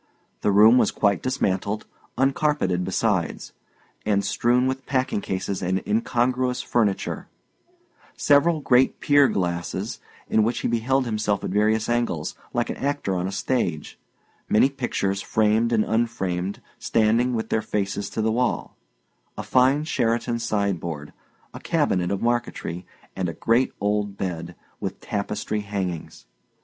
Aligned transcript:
The 0.41 0.51
room 0.51 0.79
was 0.79 0.89
quite 0.89 1.21
dismantled, 1.21 1.85
uncarpeted 2.17 2.83
besides, 2.83 3.53
and 4.03 4.25
strewn 4.25 4.65
with 4.65 4.87
packing 4.87 5.21
cases 5.21 5.61
and 5.61 5.83
incongruous 5.85 6.63
furniture; 6.63 7.27
several 8.17 8.61
great 8.61 8.99
pier 8.99 9.27
glasses, 9.27 9.99
in 10.27 10.41
which 10.41 10.61
he 10.61 10.67
beheld 10.67 11.05
himself 11.05 11.43
at 11.43 11.51
various 11.51 11.87
angles, 11.87 12.33
like 12.51 12.71
an 12.71 12.77
actor 12.77 13.13
on 13.15 13.27
a 13.27 13.31
stage; 13.31 13.99
many 14.49 14.69
pictures, 14.71 15.21
framed 15.21 15.71
and 15.71 15.85
unframed, 15.85 16.63
standing, 16.79 17.35
with 17.35 17.49
their 17.49 17.61
faces 17.61 18.09
to 18.09 18.23
the 18.23 18.31
wall; 18.31 18.75
a 19.37 19.43
fine 19.43 19.83
Sheraton 19.83 20.39
sideboard, 20.39 21.13
a 21.53 21.59
cabinet 21.59 22.09
of 22.09 22.23
marquetry, 22.23 22.87
and 23.15 23.29
a 23.29 23.33
great 23.33 23.71
old 23.79 24.17
bed, 24.17 24.55
with 24.79 24.99
tapestry 24.99 25.59
hangings. 25.59 26.25